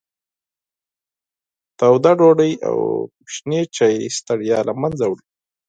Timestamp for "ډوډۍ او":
2.19-2.77